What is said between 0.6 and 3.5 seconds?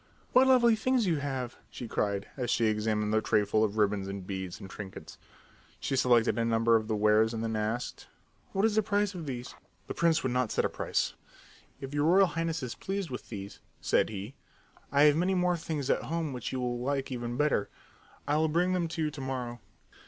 things you have!" she cried as she examined the tray